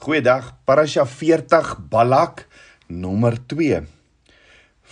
[0.00, 2.46] Goeiedag, Parasha 40 Balak
[2.88, 3.82] nommer 2.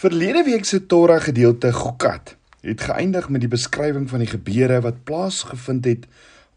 [0.03, 5.01] Verlede week se Torah gedeelte Gokat het geëindig met die beskrywing van die gebeure wat
[5.09, 6.05] plaasgevind het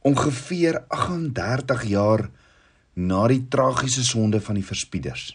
[0.04, 2.28] ongeveer 38 jaar
[2.92, 5.30] na die tragiese sonde van die verspieders.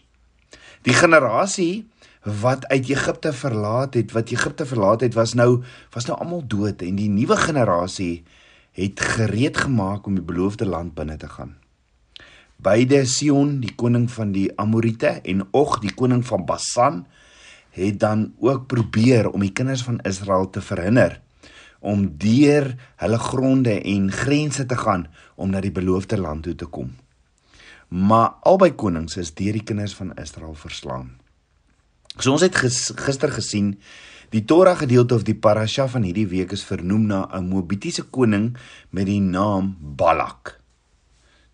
[0.84, 1.88] Die generasie
[2.20, 5.62] wat uit Egipte verlaat het, wat Egipte verlaat het, was nou
[5.96, 8.26] was nou almal dood en die nuwe generasie
[8.76, 11.56] het gereed gemaak om die beloofde land binne te gaan.
[12.56, 17.06] Beide Sion, die koning van die Amorite en Og, die koning van Basan,
[17.76, 21.20] het dan ook probeer om die kinders van Israel te verhinder
[21.86, 25.06] om deur hulle gronde en grense te gaan
[25.36, 26.94] om na die beloofde land toe te kom.
[27.88, 31.12] Maar albei konings is deur die kinders van Israel verslaan.
[32.18, 33.76] So ons het ges, gister gesien
[34.32, 38.56] die Torah gedeelte of die parasha van hierdie week is vernoem na 'n Moabitiese koning
[38.90, 40.60] met die naam Balak.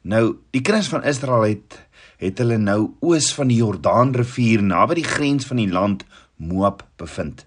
[0.03, 1.79] Nou, die kinders van Israel het
[2.23, 6.05] het hulle nou oos van die Jordaanrivier naby die grens van die land
[6.39, 7.43] Moab bevind.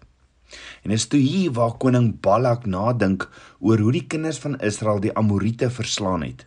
[0.83, 5.13] En is toe hier waar koning Balak nadink oor hoe die kinders van Israel die
[5.15, 6.45] Amorite verslaan het.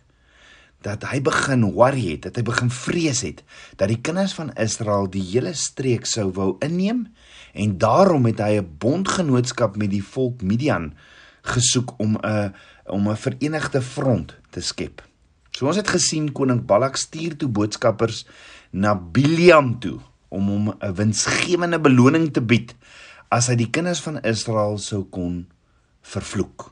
[0.85, 3.43] Dat hy begin worry het, dat hy begin vrees het
[3.81, 7.07] dat die kinders van Israel die hele streek sou wou inneem
[7.53, 10.93] en daarom het hy 'n bondgenootskap met die volk Midian
[11.41, 12.53] gesoek om 'n
[12.85, 15.08] om 'n verenigde front te skep.
[15.59, 18.21] So ons het gesien koning Balak stuur toe boodskappers
[18.71, 19.97] na Biliam toe
[20.31, 22.71] om hom 'n winsgewende beloning te bied
[23.27, 25.47] as hy die kinders van Israel sou kon
[26.01, 26.71] vervloek.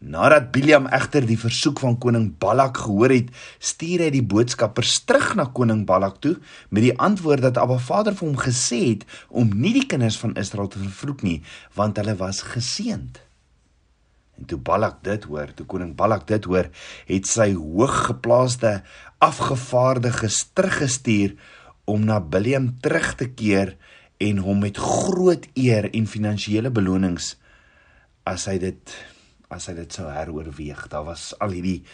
[0.00, 5.36] Nadat Biliam egter die versoek van koning Balak gehoor het, stuur hy die boodskappers terug
[5.36, 6.36] na koning Balak toe
[6.70, 10.34] met die antwoord dat Abba Vader vir hom gesê het om nie die kinders van
[10.34, 11.42] Israel te vervloek nie,
[11.74, 13.25] want hulle was geseënd.
[14.36, 16.68] En toe Balak dit hoor, toe koning Balak dit hoor,
[17.08, 18.82] het sy hooggeplaaste
[19.24, 21.36] afgevaardiges teruggestuur
[21.88, 23.76] om na Biliam terug te keer
[24.20, 27.34] en hom met groot eer en finansiële belonings
[28.26, 28.96] as hy dit
[29.46, 30.80] as hy dit sou heroorweeg.
[30.90, 31.84] Daar was al hierdie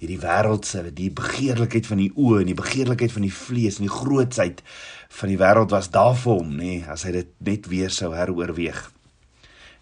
[0.00, 3.94] hierdie wêreldse, die begeerlikheid van die oë en die begeerlikheid van die vlees en die
[3.94, 4.64] grootsheid
[5.20, 8.10] van die wêreld was daar vir hom, nê, nee, as hy dit net weer sou
[8.16, 8.80] heroorweeg.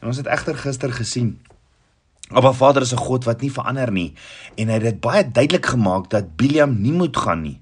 [0.03, 1.39] En ons het egter gister gesien
[2.35, 4.15] Abba Vader is 'n God wat nie verander nie
[4.59, 7.61] en hy het dit baie duidelik gemaak dat Biliam nie moet gaan nie.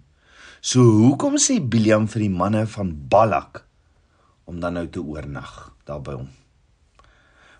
[0.60, 3.66] So hoekom sê Biliam vir die manne van Balak
[4.44, 6.28] om dan nou te oornag daar by hom?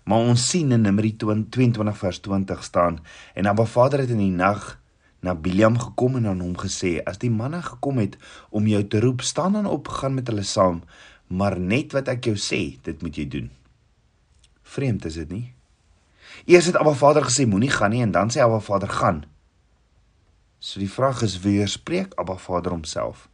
[0.05, 2.99] Maar ons sien in Numeri 22 vers 20 staan
[3.35, 4.79] en Abba Vader het in die nag
[5.21, 8.17] na Biliam gekom en aan hom gesê: "As die manne gekom het
[8.49, 10.81] om jou te roep, staan dan op, gaan met hulle saam,
[11.27, 13.51] maar net wat ek jou sê, dit moet jy doen."
[14.63, 15.53] Vreemd is dit nie?
[16.45, 19.23] Eers het Abba Vader gesê moenie gaan nie en dan sê Abba Vader gaan.
[20.59, 23.29] So die vraag is wie spreek Abba Vader homself?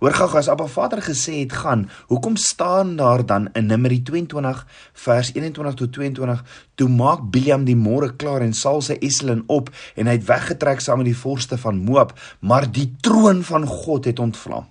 [0.00, 4.66] Hoor gou as Abba Vader gesê het gaan, hoekom staan daar dan in Numeri 22
[4.92, 6.44] vers 21 tot 22
[6.74, 10.84] toe maak Biliam die môre klaar en sal sy Eselin op en hy het weggetrek
[10.84, 14.68] saam met die vorste van Moab, maar die troon van God het ontvlam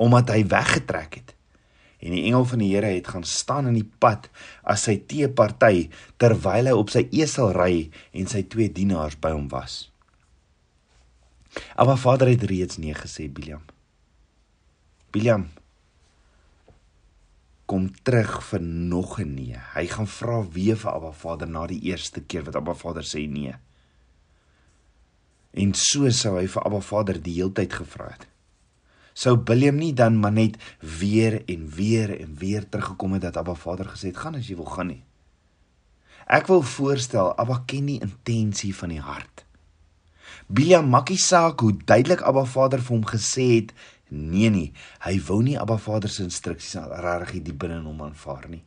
[0.00, 1.34] omdat hy weggetrek het
[2.00, 4.30] en die engel van die Here het gaan staan in die pad
[4.64, 5.90] as sy teeparty
[6.20, 9.90] terwyl hy op sy esel ry en sy twee dienaars by hom was.
[11.76, 13.64] Maar Vader het reeds nee gesê Biliam.
[15.10, 15.48] Biliam
[17.70, 19.58] kom terug vir nog 'n nee.
[19.74, 23.28] Hy gaan vra weer vir Abba Vader na die eerste keer wat Abba Vader sê
[23.28, 23.54] nee.
[25.52, 28.26] En so sou hy vir Abba Vader die heeltyd gevra het
[29.20, 33.54] sou Willem nie dan maar net weer en weer en weer teruggekom het dat Abba
[33.54, 35.02] Vader gesê het gaan as jy wil gaan nie.
[36.30, 39.44] Ek wil voorstel Abba ken die intensie van die hart.
[40.46, 43.74] Bilia maak nie saak hoe duidelik Abba Vader vir hom gesê het
[44.10, 44.72] nee nee,
[45.04, 48.64] hy wou nie Abba Vader se instruksies regtig die binne in hom aanvaar nie.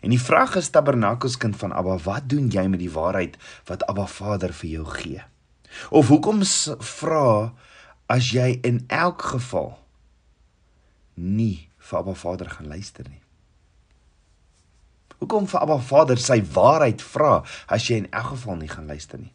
[0.00, 3.36] En die vraag is Tabernakels kind van Abba, wat doen jy met die waarheid
[3.68, 5.24] wat Abba Vader vir jou gee?
[5.90, 7.52] Of hoekom vra
[8.10, 9.76] as jy in elk geval
[11.14, 13.20] nie vir Abba Vader gaan luister nie.
[15.20, 17.40] Hoekom vir Abba Vader sy waarheid vra
[17.70, 19.30] as jy in elk geval nie gaan luister nie?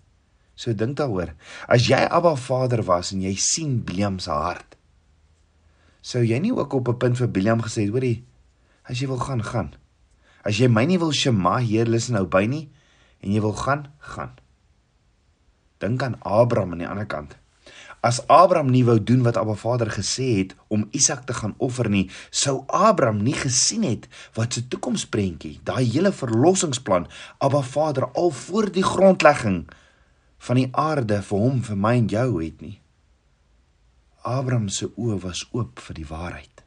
[0.55, 1.33] So dink daaroor.
[1.71, 4.75] As jy Abba Vader was en jy sien Biliam se hart,
[6.05, 8.25] sou jy nie ook op 'n punt vir Biliam gesê het, hoorie,
[8.83, 9.73] as jy wil gaan, gaan.
[10.43, 12.69] As jy my nie wil Shema Heer luister nou by nie
[13.21, 14.31] en jy wil gaan, gaan.
[15.79, 17.37] Dink aan Abraham aan die ander kant.
[18.05, 21.87] As Abraham nie wou doen wat Abba Vader gesê het om Isak te gaan offer
[21.89, 24.05] nie, sou Abraham nie gesien het
[24.37, 27.07] wat se toekomsprentjie, daai hele verlossingsplan
[27.41, 29.63] Abba Vader al voor die grondlegging
[30.37, 32.75] van die aarde vir hom, vir my en jou het nie.
[34.21, 36.61] Abraham se oë was oop vir die waarheid.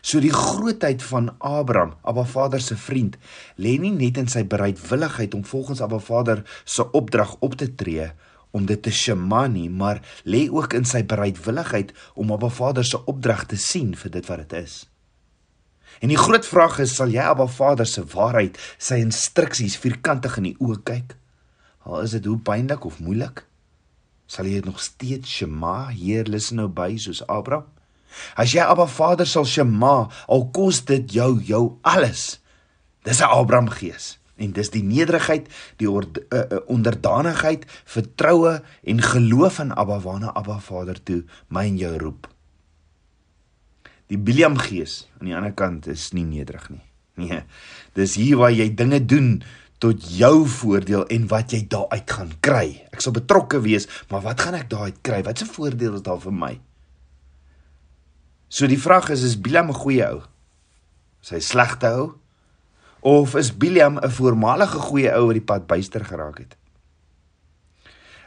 [0.00, 3.20] So die grootheid van Abraham, Abba Vader se vriend,
[3.60, 8.08] lê nie net in sy bereidwilligheid om volgens Abba Vader se opdrag op te tree
[8.58, 13.00] om dit te shema nie, maar lê ook in sy bereidwilligheid om Abba Vader se
[13.10, 14.78] opdrag te sien vir dit wat dit is.
[16.02, 20.50] En die groot vraag is, sal jy Abba Vader se waarheid, sy instruksies vierkantig in
[20.50, 21.16] die oë kyk?
[21.88, 23.42] Al is dit hoe pynlik of moeilik,
[24.28, 27.66] sal jy dit nog steeds shema, Heer, luister nou by soos Abraham?
[28.36, 32.38] As jy Abba Vader sal shema, al kos dit jou jou alles.
[33.04, 35.48] Dis 'n Abraham gees en dis die nederigheid,
[35.82, 41.66] die ord, uh, uh, onderdanigheid, vertroue en geloof in Abba waarna Abba Vader toe my
[41.68, 42.28] en jou roep.
[44.08, 46.84] Die Biliam gees aan die ander kant is nie nederig nie.
[47.18, 47.42] Nee.
[47.98, 49.42] Dis hier waar jy dinge doen
[49.82, 52.66] tot jou voordeel en wat jy daaruit gaan kry.
[52.94, 55.20] Ek sal betrokke wees, maar wat gaan ek daaruit kry?
[55.26, 56.60] Wat 'n voordeel is daar vir my?
[58.48, 60.22] So die vraag is is Bilam 'n goeie ou?
[61.22, 62.18] Is hy slegte ou?
[63.00, 66.56] Of is Bilam 'n voormalige goeie ou wat die pad byster geraak het?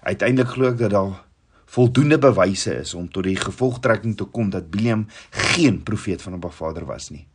[0.04, 1.24] Uiteindelik glo ek dat daar
[1.66, 6.50] voldoende bewyse is om tot die gevolgtrekking te kom dat Bilam geen profeet van 'n
[6.50, 7.28] Vader was nie,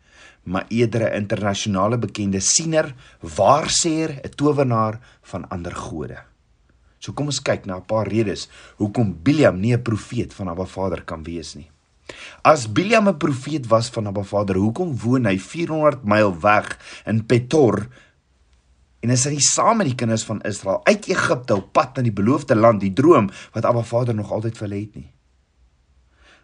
[0.44, 6.18] maar eerder 'n internasionale bekende siener, waarseer, 'n towenaar van ander gode.
[6.98, 10.66] So kom ons kyk na 'n paar redes hoekom Bilam nie 'n profeet van 'n
[10.66, 11.70] Vader kan wees nie.
[12.46, 17.26] As Biliam 'n profeet was van Abba Vader, hoekom woon hy 400 myl weg in
[17.26, 17.88] Petor?
[19.02, 22.14] En is hy saam met die kinders van Israel uit Egipte op pad na die
[22.14, 25.10] beloofde land, die droom wat Abba Vader nog altyd vir hulle het nie?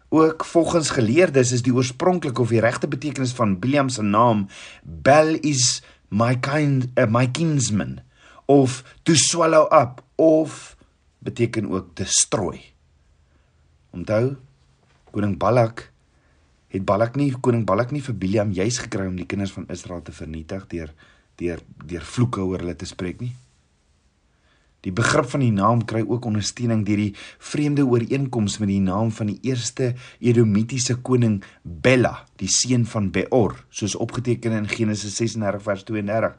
[0.09, 4.47] Ook volgens geleerdes is die oorspronklike of die regte betekenis van Biliam se naam
[4.83, 8.01] Bel is my kind uh, my kinsman
[8.45, 10.75] of to swallow up of
[11.23, 12.59] beteken ook destroy.
[13.95, 14.35] Onthou
[15.13, 15.92] koning Balak
[16.73, 20.01] het Balak nie koning Balak nie vir Biliam juis gekry om die kinders van Israel
[20.01, 20.93] te vernietig deur
[21.37, 23.33] deur deur vloeke oor hulle te spreek nie.
[24.83, 29.13] Die begrip van die naam kry ook ondersteuning deur die vreemde ooreenkoms met die naam
[29.15, 35.63] van die eerste Edomitiese koning Bela, die seun van Beor, soos opgeteken in Genesis 36
[35.63, 36.35] vers 32.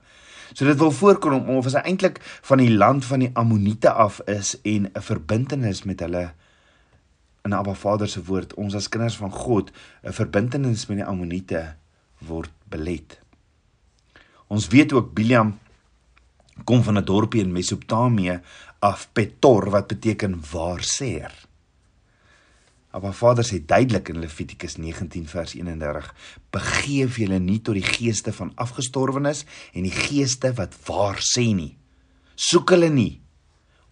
[0.53, 4.59] So dit wil voorkom of hy eintlik van die land van die Ammoniete af is
[4.63, 6.35] en 'n verbintenis met hulle
[7.45, 9.71] in Abba Vader se woord ons as kinders van God
[10.03, 11.77] 'n verbintenis met die Ammoniete
[12.25, 13.21] word belet.
[14.49, 15.59] Ons weet ook Biliam
[16.65, 18.41] kom van 'n dorpie in Mesopotamië
[18.81, 21.33] af Petor wat beteken waarseer.
[22.91, 26.15] Abba Vader sê duidelik in Levitikus 19 vers 31:
[26.51, 29.45] "Begeef julle nie tot die geeste van afgestorwenes
[29.75, 31.77] en die geeste wat waar sê nie.
[32.35, 33.24] Soek hulle nie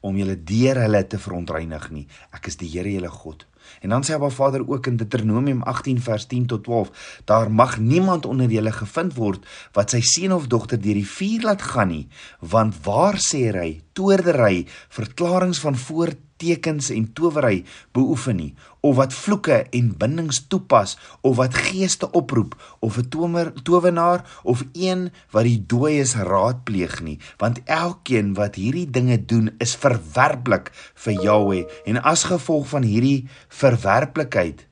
[0.02, 2.04] om julle deur hulle te verontreinig nie.
[2.34, 3.46] Ek is die Here julle God.
[3.80, 7.78] En dan sê Abba Vader ook in Deuteronomium 18 vers 10 tot 12, daar mag
[7.78, 9.46] niemand onder julle gevind word
[9.76, 12.04] wat sy seun of dogter deur die vuur laat gaan nie,
[12.40, 17.62] want waar sê hy toordery, verklaringe van voor tekens en towery
[17.96, 18.50] beoefen nie
[18.82, 25.10] of wat vloeke en bindings toepas of wat geeste oproep of 'n towenaar of een
[25.30, 31.64] wat die dooies raadpleeg nie want elkeen wat hierdie dinge doen is verwerplik vir Jahweh
[31.86, 34.66] en as gevolg van hierdie verwerplikheid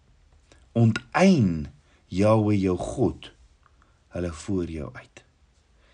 [0.73, 1.69] onteien
[2.11, 3.31] Jahweh jou God
[4.11, 5.23] hulle voor jou uit.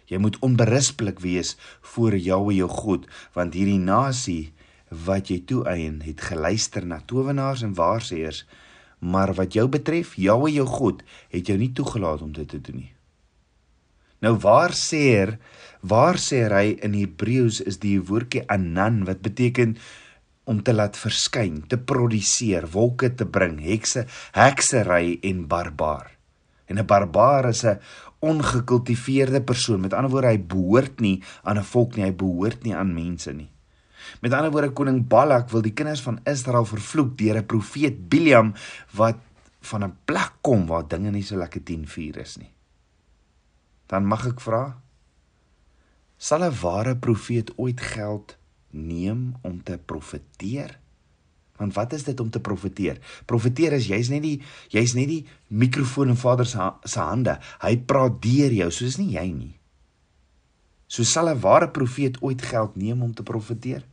[0.06, 1.56] Jy moet onberispelik wees
[1.92, 4.54] voor Jahweh jou God want hierdie nasie
[4.88, 8.44] wat jy toeëien het geluister na towenaars en waarsêers,
[8.98, 12.76] maar wat jou betref, Jahwe jou God het jou nie toegelaat om dit te doen
[12.76, 12.92] nie.
[14.24, 15.36] Nou waar sêer,
[15.84, 19.76] waar sê hy in Hebreëus is die woordjie anan wat beteken
[20.46, 26.14] om te laat verskyn, te produseer, wolke te bring, hekse, heksery en barbaar.
[26.66, 27.78] En 'n barbaar is 'n
[28.20, 29.80] ongekultiveerde persoon.
[29.80, 33.32] Met ander woorde, hy behoort nie aan 'n volk nie, hy behoort nie aan mense
[33.32, 33.50] nie.
[34.20, 38.54] Met ander woorde koning Balak wil die kinders van Israel vervloek deur 'n profeet Biliam
[38.92, 39.18] wat
[39.60, 42.52] van 'n plek kom waar dinge nie so lekker 10:4 is nie.
[43.86, 44.76] Dan mag ek vra
[46.16, 48.36] sal 'n ware profeet ooit geld
[48.70, 50.78] neem om te profeteer?
[51.56, 52.98] Want wat is dit om te profeteer?
[53.24, 57.38] Profeteer is jy's net die jy's net die mikrofoon in Vader se se hande.
[57.60, 59.54] Hy praat deur jou, soos nie jy nie.
[60.86, 63.84] So sal 'n ware profeet ooit geld neem om te profeteer?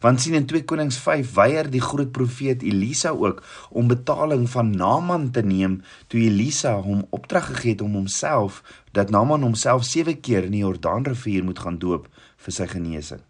[0.00, 4.70] Want sien in 2 Konings 5 weier die groot profeet Elisa ook om betaling van
[4.70, 10.20] Naaman te neem toe Elisa hom opdrag gegee het om homself dat Naaman homself 7
[10.20, 13.20] keer in die Jordaanrivier moet gaan doop vir sy genesing.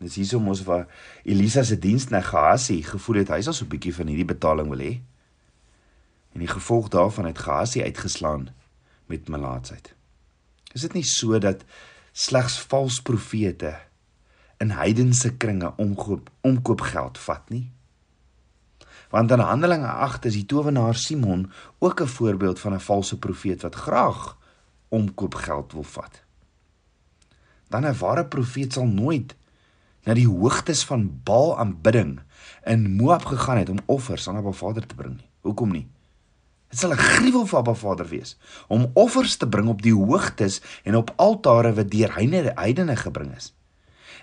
[0.00, 0.86] Dis hiersom ons waar
[1.28, 4.80] Elisa se diensknegt Gehazi gevoel het hy sal so 'n bietjie van hierdie betaling wil
[4.80, 5.00] hê.
[6.32, 8.48] En die gevolg daarvan het Gehazi uitgeslaan
[9.06, 9.94] met melaatsheid.
[10.72, 11.64] Is dit nie so dat
[12.12, 13.74] slegs vals profete
[14.60, 17.70] in heidense kringe omkoop omkoopgeld vat nie?
[19.10, 23.62] Want in Handelinge 8 is die towenaar Simon ook 'n voorbeeld van 'n valse profeet
[23.62, 24.36] wat graag
[24.88, 26.22] omkoopgeld wil vat.
[27.68, 29.34] Dan 'n ware profeet sal nooit
[30.04, 32.20] na die hoogtes van Baal aanbidding
[32.64, 35.28] in Moab gegaan het om offers aan Abba Vader te bring nie.
[35.40, 35.88] Hoekom nie?
[36.68, 38.36] Dit sal 'n gruwel vir Abba Vader wees
[38.68, 42.14] om offers te bring op die hoogtes en op altare wat deur
[42.54, 43.54] heidene gebring is.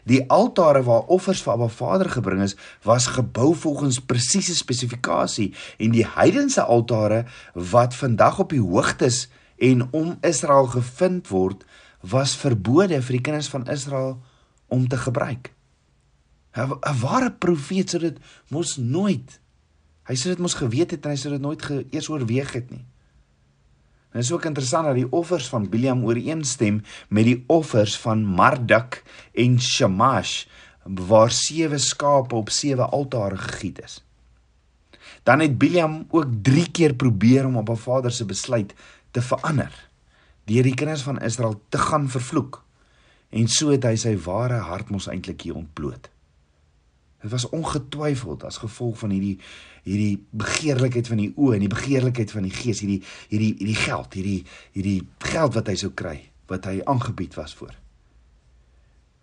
[0.04, 5.92] Die altare waar offers vir Abba Vader gebring is, was gebou volgens presiese spesifikasie en
[5.92, 9.28] die heidense altare wat vandag op die hoogtes
[9.58, 11.66] en om Israel gevind word,
[12.02, 14.20] was verbode vir die kinders van Israel
[14.68, 15.54] om te gebruik.
[16.58, 18.18] 'n Ware profeet sou dit
[18.50, 19.40] mos nooit
[20.08, 22.86] hy sou dit mos geweet het en hy sou dit nooit eers oorweeg het nie.
[24.18, 26.80] Dit is ook interessant dat die offers van Biliam ooreenstem
[27.14, 29.04] met die offers van Marduk
[29.38, 30.48] en Shamash
[30.84, 34.00] waar sewe skape op sewe altare gegiet is.
[35.24, 38.74] Dan het Biliam ook 3 keer probeer om op 'n vader se besluit
[39.12, 39.90] te verander
[40.46, 42.64] deur die kinders van Israel te gaan vervloek.
[43.30, 46.10] En so het hy sy ware hart mos eintlik hier ontbloot.
[47.22, 49.40] Dit was ongetwyfeld as gevolg van hierdie
[49.88, 54.14] hierdie begeerlikheid van die oë en die begeerlikheid van die gees, hierdie hierdie hierdie geld,
[54.20, 54.40] hierdie
[54.76, 56.18] hierdie geld wat hy sou kry,
[56.52, 57.74] wat hy aangebied was voor.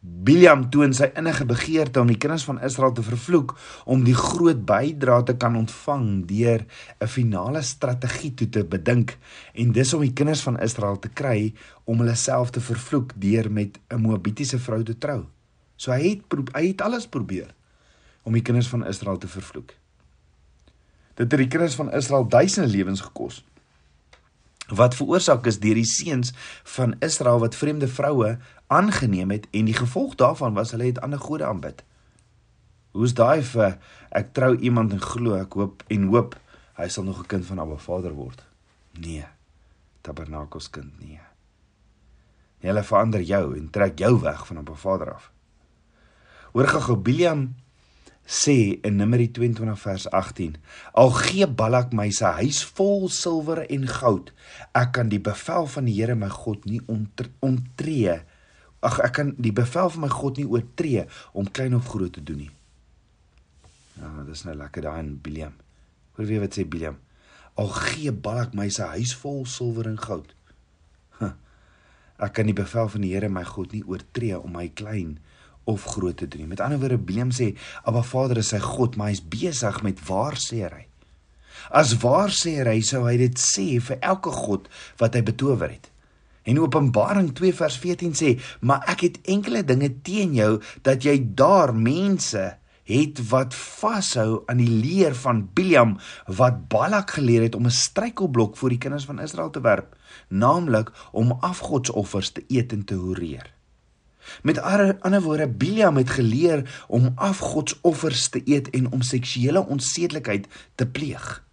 [0.04, 3.54] Biliam toon sy innige begeerte om die kinders van Israel te vervloek
[3.88, 6.66] om die groot bydrae te kan ontvang deur
[7.00, 9.16] 'n finale strategie toe te bedink
[9.54, 13.50] en dis om die kinders van Israel te kry om hulle self te vervloek deur
[13.50, 15.24] met 'n Moabitiese vrou te trou.
[15.76, 17.54] So hy het hy het alles probeer
[18.24, 19.74] om die kinders van Israel te vervloek.
[21.14, 23.44] Dit het die kinders van Israel duisende lewens gekos.
[24.68, 26.32] Wat veroorsaak is deur die seuns
[26.76, 28.38] van Israel wat vreemde vroue
[28.72, 31.84] aangeneem het en die gevolg daarvan was hulle het ander gode aanbid.
[32.96, 33.76] Hoe's daai vir
[34.14, 36.38] ek trou iemand en glo ek hoop en hoop
[36.80, 38.42] hy sal nog 'n kind van Abba Vader word?
[38.98, 39.26] Nee.
[40.00, 41.20] Tabernakels kind nee.
[42.60, 45.30] Hulle verander jou en trek jou weg van Abba Vader af.
[46.52, 47.54] Hoor gou Biliam
[48.24, 50.56] sê in Numeri 22 vers 18:
[50.96, 54.32] Al gee Balak my sy huis vol silwer en goud,
[54.72, 58.20] ek kan die bevel van die Here my God nie onttree.
[58.84, 62.24] Ag ek kan die bevel van my God nie oortree om klein of groot te
[62.24, 62.52] doen nie.
[64.00, 65.54] Ja, dis nou lekker daai in Biliam.
[66.16, 66.98] Hoor wie wat sê Biliam?
[67.60, 70.32] Al gee Balak my sy huis vol silwer en goud.
[71.20, 71.32] Huh,
[72.18, 75.18] ek kan die bevel van die Here my God nie oortree om my klein
[75.64, 76.48] of groot te doen.
[76.48, 80.86] Met ander woorde, Bleem sê, "Abba Vader is sy God, maar hy's besig met waarsêery."
[81.70, 85.90] As waarsêery sou hy dit sê vir elke god wat hy betower het.
[86.44, 91.26] En Openbaring 2 vers 14 sê, "Maar ek het enkele dinge teen jou dat jy
[91.34, 97.64] daar mense het wat vashou aan die leer van Biliam wat Balak geleer het om
[97.64, 99.96] 'n struikelblok voor die kinders van Israel te werp,
[100.28, 103.53] naamlik om afgodsoffers te eet en te horeer."
[104.42, 110.86] Met ander woorde, Biliam het geleer om afgodsoffers te eet en om seksuele onsedelikheid te
[110.86, 111.44] pleeg.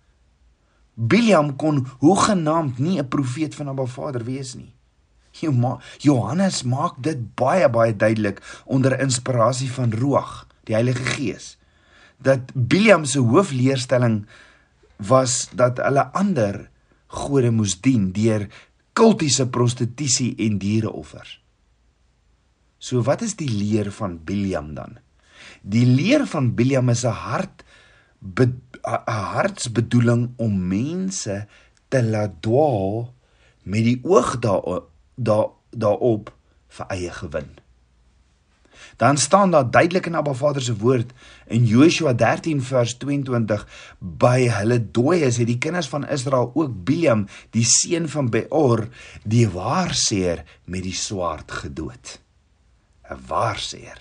[0.93, 4.73] Biliam kon hoegenaamd nie 'n profeet van Abba Vader wees nie.
[5.97, 11.57] Johannes maak dit baie baie duidelik onder inspirasie van Ruach, die Heilige Gees,
[12.17, 14.25] dat Biliam se hoofleerstelling
[14.97, 16.69] was dat hulle ander
[17.07, 18.47] gode moes dien deur
[18.93, 21.40] kultiese prostitusie en diereoffers.
[22.81, 24.97] So wat is die leer van Biliam dan?
[25.61, 27.63] Die leer van Biliam is 'n hart
[28.37, 28.61] 'n
[29.05, 31.45] hartsbedoeling om mense
[31.89, 33.13] te laat dwaal
[33.63, 34.81] met die oog daar
[35.15, 36.33] daar daarop
[36.67, 37.49] vir eie gewin.
[38.97, 41.11] Dan staan daar duidelik in Abba Vader se woord
[41.47, 43.67] in Joshua 13 vers 22
[43.99, 48.87] by hulle dooies het die kinders van Israel ook Biliam die seun van Beor
[49.23, 52.21] die waarseer met die swaard gedood.
[53.11, 53.99] 'n waarseer.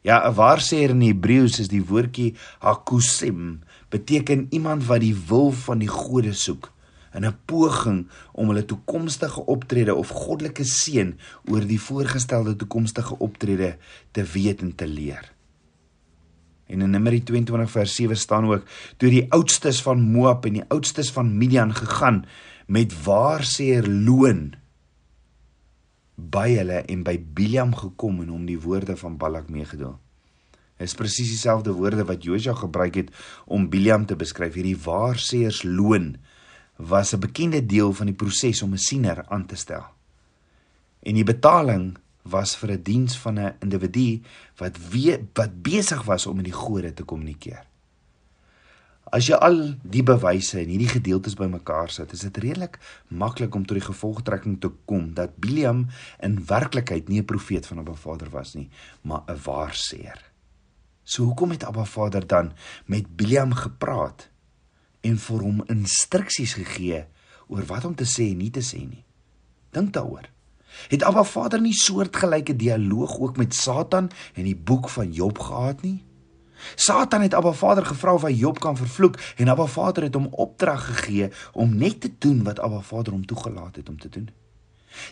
[0.00, 5.78] Ja, 'n waarseer in Hebreëus is die woordjie hakusim, beteken iemand wat die wil van
[5.78, 6.72] die gode soek
[7.14, 11.18] in 'n poging om hulle toekomstige optrede of goddelike seën
[11.50, 13.76] oor die voorgestelde toekomstige optrede
[14.10, 15.32] te weet en te leer.
[16.66, 18.64] En in Numeri 22 vers 7 staan ook:
[18.96, 22.24] "Toe die oudstes van Moab en die oudstes van Midian gegaan
[22.66, 24.54] met waarseer loon
[26.30, 29.98] by hulle en by Biliam gekom en hom die woorde van Balak meegedeel.
[30.80, 33.10] Dis presies dieselfde woorde wat Josua gebruik het
[33.44, 34.54] om Biliam te beskryf.
[34.56, 36.16] Hierdie waarseers loon
[36.76, 39.84] was 'n bekende deel van die proses om 'n siener aan te stel.
[41.02, 44.22] En die betaling was vir 'n diens van 'n individu
[44.56, 47.69] wat weet wat besig was om met die gode te kommunikeer.
[49.10, 52.76] As jy al die bewyse en hierdie gedeeltes bymekaar sit, is dit redelik
[53.10, 55.88] maklik om tot die gevolgtrekking te kom dat Biliam
[56.22, 58.68] in werklikheid nie 'n profeet van Abba Vader was nie,
[59.02, 60.30] maar 'n waarseer.
[61.04, 62.52] So hoekom het Abba Vader dan
[62.86, 64.28] met Biliam gepraat
[65.00, 67.04] en vir hom instruksies gegee
[67.48, 69.04] oor wat om te sê en nie te sê nie?
[69.70, 70.28] Dink daaroor.
[70.88, 75.82] Het Abba Vader nie soortgelyke dialoog ook met Satan in die boek van Job gehad
[75.82, 76.04] nie?
[76.74, 80.28] Satan het Abba Vader gevra of hy Job kan vervloek en Abba Vader het hom
[80.30, 84.30] opdrag gegee om net te doen wat Abba Vader hom toegelaat het om te doen.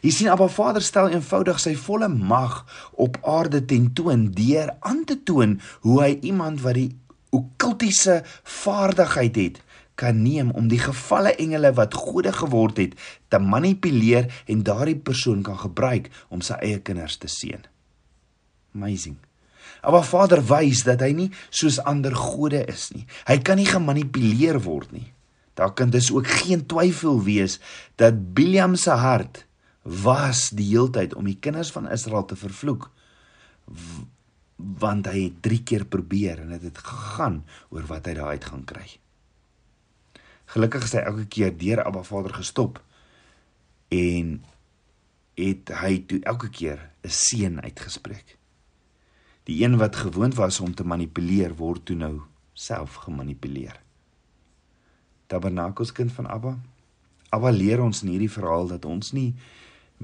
[0.03, 2.65] Jy sien Abba Vader stel eenvoudig sy volle mag
[2.99, 6.91] op aarde tentoon deur aan te toon hoe hy iemand wat die
[7.31, 9.63] okkultiese vaardigheid het
[9.99, 12.95] kan neem om die gevalle engele wat gode geword het
[13.29, 17.67] te manipuleer en daardie persoon kan gebruik om sy eie kinders te seën.
[18.79, 19.19] Amazing.
[19.83, 23.07] Maar Vader wys dat hy nie soos ander gode is nie.
[23.29, 25.07] Hy kan nie gemanipuleer word nie.
[25.59, 27.59] Daar kan dus ook geen twyfel wees
[27.99, 29.45] dat Biliam se hart
[29.83, 32.91] was die heeltyd om die kinders van Israel te vervloek
[34.59, 38.35] want hy het 3 keer probeer en dit het, het gegaan oor wat hy daar
[38.35, 38.87] uit gaan kry.
[40.51, 42.81] Gelukkig is hy elke keer deur Abba Vader gestop
[43.95, 44.39] en
[45.39, 48.37] het hy toe elke keer 'n seën uitgespreek.
[49.49, 52.21] Die een wat gewoond was om te manipuleer word toe nou
[52.53, 53.79] self gemanipuleer.
[55.27, 56.59] Tabernakels kind van Abba.
[57.33, 59.33] Abba leer ons in hierdie verhaal dat ons nie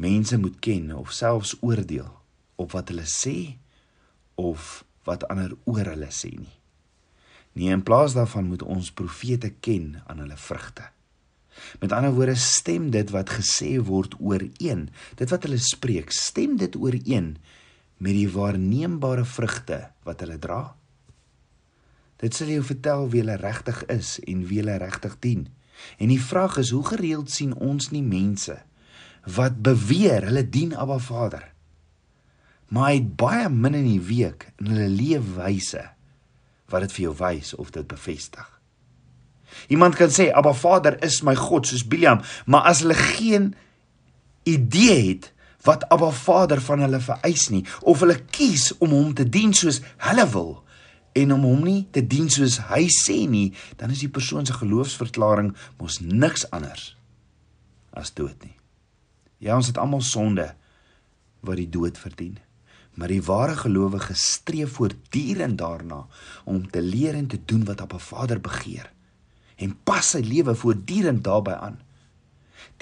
[0.01, 2.09] mense moet ken of selfs oordeel
[2.57, 3.59] op wat hulle sê
[4.41, 6.57] of wat ander oor hulle sê nie.
[7.53, 10.89] Nee, in plaas daarvan moet ons profete ken aan hulle vrugte.
[11.85, 14.89] Met ander woorde, stem dit wat gesê word ooreen,
[15.21, 17.37] dit wat hulle spreek, stem dit ooreen
[17.97, 20.63] met die waarneembare vrugte wat hulle dra?
[22.23, 25.49] Dit sal jou vertel wie hulle regtig is en wie hulle regtig dien.
[25.99, 28.57] En die vraag is, hoe gereeld sien ons nie mense
[29.35, 31.47] wat beweer hulle dien Abba Vader,
[32.69, 35.81] maar hy het baie min in die week in hulle leefwyse
[36.73, 38.45] wat dit vir jou wys of dit bevestig.
[39.73, 43.53] Iemand kan sê Abba Vader is my God soos Biliam, maar as hulle geen
[44.45, 45.31] idee het
[45.65, 49.81] wat Abba Vader van hulle vereis nie of hulle kies om hom te dien soos
[50.09, 50.53] hulle wil
[51.15, 54.57] en om hom nie te dien soos hy sê nie, dan is die persoon se
[54.57, 56.93] geloofsverklaring mos niks anders
[57.95, 58.57] as dood nie.
[59.39, 60.49] Ja, ons het almal sonde
[61.47, 62.41] wat die dood verdien.
[62.99, 66.05] Maar die ware gelowige streef voortdurend daarna
[66.51, 68.91] om te leer en te doen wat Abba Vader begeer
[69.63, 71.77] en pas sy lewe voortdurend daarbey aan.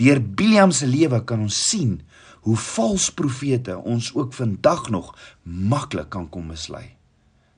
[0.01, 1.99] Deur Biliam se lewe kan ons sien
[2.43, 6.97] hoe vals profete ons ook vandag nog maklik kan kom mislei.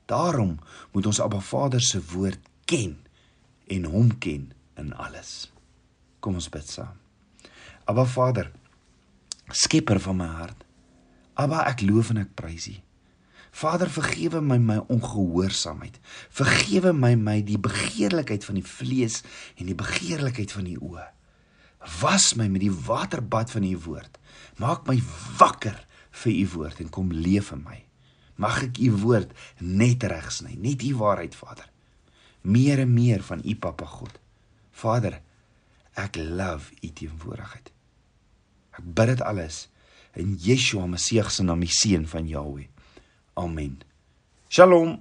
[0.05, 0.59] Daarom
[0.92, 2.99] moet ons Abba Vader se woord ken
[3.66, 5.53] en hom ken in alles.
[6.20, 6.97] Kom ons bid saam.
[7.85, 8.51] Abba Vader,
[9.49, 10.64] skepper van my hart.
[11.35, 12.77] Abba, ek loof en ek prys U.
[13.55, 16.01] Vader, vergewe my my ongehoorsaamheid.
[16.35, 19.23] Vergewe my my die begeerlikheid van die vlees
[19.57, 21.13] en die begeerlikheid van die oë.
[22.01, 24.18] Was my met die waterbad van u woord.
[24.57, 24.97] Maak my
[25.38, 25.77] wakker
[26.23, 27.81] vir u woord en kom leef in my.
[28.40, 29.31] Mag ek u woord
[29.62, 31.68] net regsny, net u waarheid, Vader.
[32.42, 34.18] Meer en meer van u Papa God.
[34.75, 35.20] Vader,
[35.94, 37.70] ek love u teenwoordigheid.
[38.75, 39.64] Ek bid dit alles
[40.18, 42.66] in Yeshua Messie se naam, die seun van Jahweh.
[43.35, 43.81] Amen.
[44.49, 44.99] Shalom.